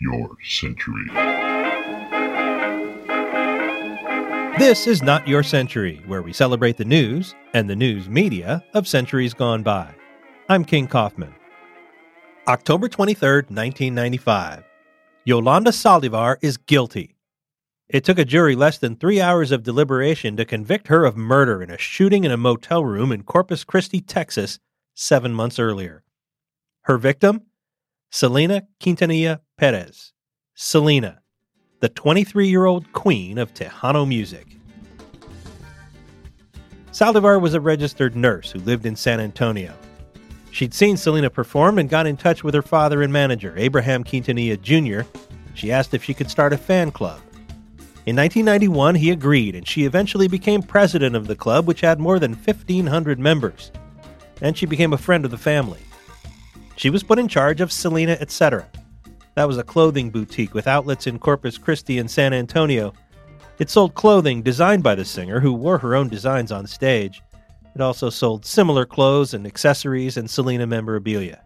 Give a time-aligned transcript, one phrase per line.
[0.00, 1.06] your century.
[4.58, 8.88] This is Not Your Century, where we celebrate the news and the news media of
[8.88, 9.94] centuries gone by.
[10.48, 11.34] I'm King Kaufman.
[12.48, 14.64] October 23, 1995.
[15.24, 17.16] Yolanda Saldivar is guilty.
[17.88, 21.62] It took a jury less than three hours of deliberation to convict her of murder
[21.62, 24.58] in a shooting in a motel room in Corpus Christi, Texas,
[24.94, 26.02] seven months earlier.
[26.82, 27.42] Her victim?
[28.10, 30.12] Selena Quintanilla Perez.
[30.54, 31.20] Selena,
[31.80, 34.46] the 23 year old queen of Tejano music.
[36.92, 39.74] Saldivar was a registered nurse who lived in San Antonio.
[40.50, 44.58] She'd seen Selena perform and got in touch with her father and manager, Abraham Quintanilla
[44.62, 45.06] Jr.
[45.52, 47.20] She asked if she could start a fan club.
[48.06, 52.18] In 1991, he agreed, and she eventually became president of the club, which had more
[52.18, 53.72] than 1,500 members.
[54.40, 55.80] And she became a friend of the family.
[56.76, 58.68] She was put in charge of Selena Etc.,
[59.36, 62.94] that was a clothing boutique with outlets in Corpus Christi and San Antonio.
[63.58, 67.22] It sold clothing designed by the singer, who wore her own designs on stage.
[67.74, 71.42] It also sold similar clothes and accessories and Selena memorabilia.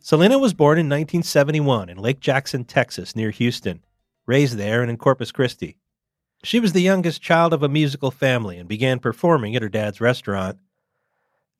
[0.00, 3.82] Selena was born in 1971 in Lake Jackson, Texas, near Houston,
[4.26, 5.76] raised there and in Corpus Christi.
[6.44, 10.00] She was the youngest child of a musical family and began performing at her dad's
[10.00, 10.56] restaurant.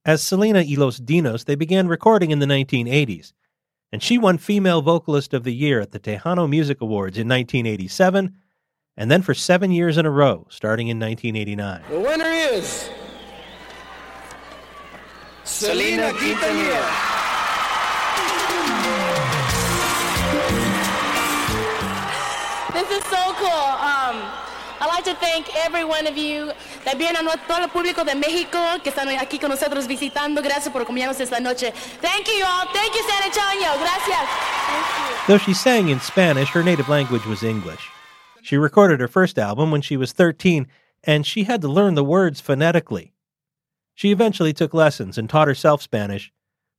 [0.05, 3.33] As Selena y los Dinos, they began recording in the 1980s
[3.93, 8.35] and she won Female Vocalist of the Year at the Tejano Music Awards in 1987,
[8.97, 11.83] and then for seven years in a row, starting in 1989.
[11.91, 12.91] The winner is
[15.45, 17.15] Selena Quintanilla.
[22.75, 23.49] This is so cool.
[23.49, 24.48] Um,
[24.81, 26.53] I'd like to thank every one of you,
[26.85, 30.41] también a todo el público de México que están aquí con nosotros visitando.
[30.41, 31.73] Gracias por acompañarnos esta noche.
[32.01, 32.67] Thank you all.
[32.73, 33.77] Thank you, San Antonio.
[33.79, 35.27] Gracias.
[35.27, 37.91] Though she sang in Spanish, her native language was English.
[38.43, 40.69] She recorded her first album when she was 13,
[41.03, 43.13] and she had to learn the words phonetically.
[43.95, 46.33] She eventually took lessons and taught herself Spanish,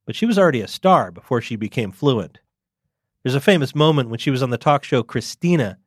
[0.06, 2.40] but she was already a star before she became fluent.
[3.24, 5.78] There's a famous moment when she was on the talk show Cristina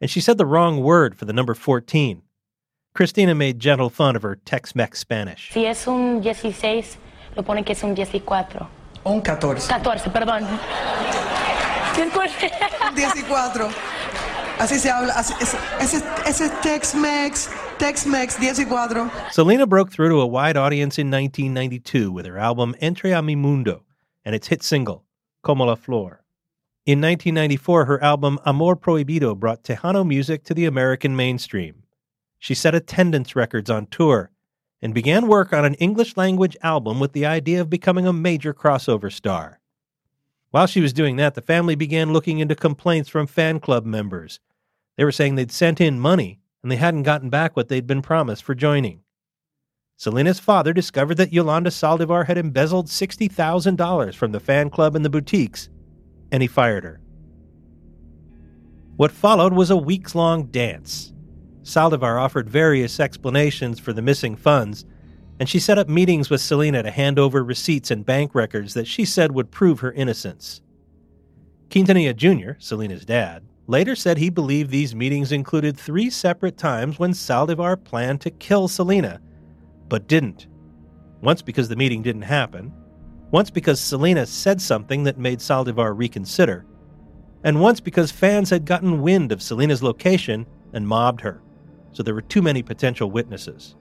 [0.00, 2.22] and she said the wrong word for the number 14.
[2.94, 5.50] Cristina made gentle fun of her Tex Mex Spanish.
[5.52, 6.96] Si es un 16,
[7.36, 8.66] lo ponen que es un 14.
[9.04, 9.68] Un 14.
[9.68, 10.44] 14, perdón.
[11.94, 12.48] 14.
[14.58, 15.12] Así se habla.
[15.14, 15.56] Así, ese,
[16.26, 17.48] ese es Tex Mex.
[17.78, 19.10] Tex Mex 14.
[19.30, 23.36] Selena broke through to a wide audience in 1992 with her album Entre a mi
[23.36, 23.84] mundo
[24.24, 25.04] and its hit single,
[25.42, 26.24] Como la Flor.
[26.88, 31.82] In 1994, her album Amor Prohibido brought Tejano music to the American mainstream.
[32.38, 34.30] She set attendance records on tour
[34.80, 38.54] and began work on an English language album with the idea of becoming a major
[38.54, 39.60] crossover star.
[40.50, 44.40] While she was doing that, the family began looking into complaints from fan club members.
[44.96, 48.00] They were saying they'd sent in money and they hadn't gotten back what they'd been
[48.00, 49.02] promised for joining.
[49.98, 55.10] Selena's father discovered that Yolanda Saldivar had embezzled $60,000 from the fan club and the
[55.10, 55.68] boutiques
[56.30, 57.00] and he fired her.
[58.96, 61.12] What followed was a weeks long dance.
[61.62, 64.84] Saldivar offered various explanations for the missing funds,
[65.38, 68.86] and she set up meetings with Selena to hand over receipts and bank records that
[68.86, 70.62] she said would prove her innocence.
[71.70, 77.12] Quintanilla Jr., Selena's dad, later said he believed these meetings included three separate times when
[77.12, 79.20] Saldivar planned to kill Selena,
[79.88, 80.48] but didn't.
[81.20, 82.72] Once because the meeting didn't happen,
[83.30, 86.64] once because Selena said something that made Saldivar reconsider,
[87.44, 91.42] and once because fans had gotten wind of Selena's location and mobbed her,
[91.92, 93.76] so there were too many potential witnesses.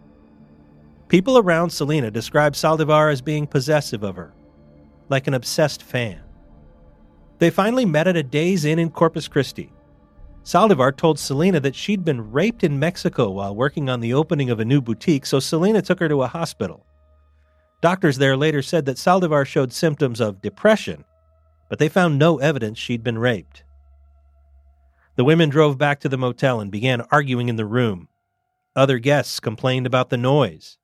[1.07, 4.33] People around Selena described Saldivar as being possessive of her,
[5.09, 6.21] like an obsessed fan.
[7.39, 9.71] They finally met at a Days Inn in Corpus Christi.
[10.43, 14.59] Saldivar told Selena that she'd been raped in Mexico while working on the opening of
[14.59, 16.86] a new boutique, so Selena took her to a hospital.
[17.81, 21.05] Doctors there later said that Saldivar showed symptoms of depression,
[21.69, 23.63] but they found no evidence she'd been raped.
[25.15, 28.07] The women drove back to the motel and began arguing in the room.
[28.75, 30.77] Other guests complained about the noise.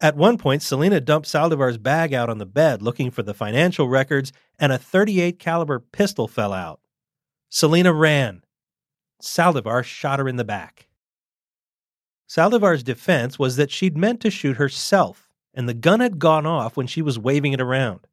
[0.00, 3.88] At one point, Selena dumped Saldivar's bag out on the bed looking for the financial
[3.88, 6.80] records, and a 38 caliber pistol fell out.
[7.48, 8.42] Selena ran.
[9.20, 10.86] Saldivar shot her in the back.
[12.28, 15.27] Saldivar's defense was that she'd meant to shoot herself,
[15.58, 18.06] and the gun had gone off when she was waving it around.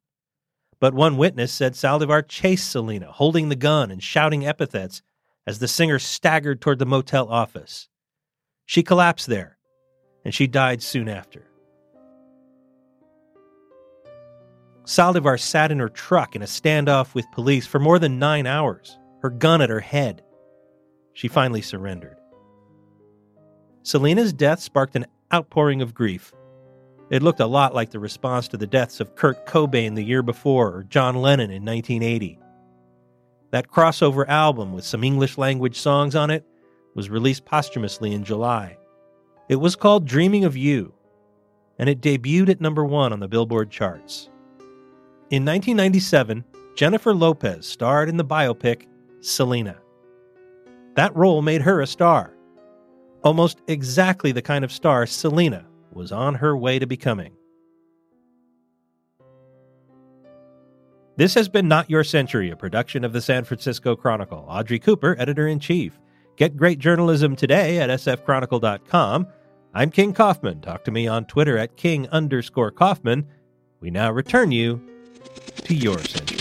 [0.80, 5.00] But one witness said Saldivar chased Selena, holding the gun and shouting epithets
[5.46, 7.88] as the singer staggered toward the motel office.
[8.66, 9.58] She collapsed there,
[10.24, 11.46] and she died soon after.
[14.84, 18.98] Saldivar sat in her truck in a standoff with police for more than nine hours,
[19.22, 20.20] her gun at her head.
[21.12, 22.16] She finally surrendered.
[23.84, 26.32] Selena's death sparked an outpouring of grief.
[27.08, 30.22] It looked a lot like the response to the deaths of Kurt Cobain the year
[30.22, 32.40] before or John Lennon in 1980.
[33.52, 36.44] That crossover album with some English language songs on it
[36.96, 38.76] was released posthumously in July.
[39.48, 40.94] It was called Dreaming of You,
[41.78, 44.28] and it debuted at number one on the Billboard charts.
[45.30, 46.44] In 1997,
[46.74, 48.86] Jennifer Lopez starred in the biopic
[49.20, 49.78] Selena.
[50.96, 52.36] That role made her a star,
[53.22, 57.32] almost exactly the kind of star Selena was on her way to becoming.
[61.16, 64.44] This has been Not Your Century, a production of the San Francisco Chronicle.
[64.48, 65.98] Audrey Cooper, editor in chief.
[66.36, 69.26] Get great journalism today at sfchronicle.com.
[69.72, 70.60] I'm King Kaufman.
[70.60, 73.26] Talk to me on Twitter at king underscore Kaufman.
[73.80, 74.82] We now return you
[75.64, 76.35] to your century.